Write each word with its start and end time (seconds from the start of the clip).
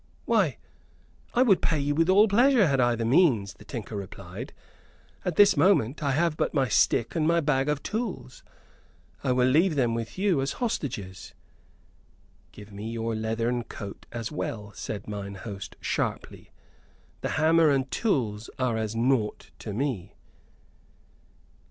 "Why, 0.25 0.57
I 1.35 1.43
would 1.43 1.61
pay 1.61 1.79
you 1.79 1.93
with 1.93 2.09
all 2.09 2.27
pleasure, 2.27 2.65
had 2.65 2.79
I 2.79 2.95
the 2.95 3.05
means," 3.05 3.53
the 3.53 3.63
tinker 3.63 3.95
replied. 3.95 4.51
"At 5.23 5.35
this 5.35 5.55
moment 5.55 6.01
I 6.01 6.13
have 6.13 6.35
but 6.37 6.55
my 6.55 6.67
stick 6.67 7.15
and 7.15 7.27
my 7.27 7.39
bag 7.39 7.69
of 7.69 7.83
tools. 7.83 8.41
I 9.23 9.31
will 9.31 9.47
leave 9.47 9.75
them 9.75 9.93
with 9.93 10.17
you 10.17 10.41
as 10.41 10.53
hostages." 10.53 11.35
"Give 12.51 12.71
me 12.71 12.89
your 12.89 13.13
leathern 13.13 13.63
coat 13.65 14.07
as 14.11 14.31
well," 14.31 14.71
said 14.73 15.07
mine 15.07 15.35
host, 15.35 15.75
sharply; 15.79 16.51
"the 17.19 17.29
hammer 17.37 17.69
and 17.69 17.91
tools 17.91 18.49
are 18.57 18.77
as 18.77 18.95
naught 18.95 19.51
to 19.59 19.71
me." 19.71 20.15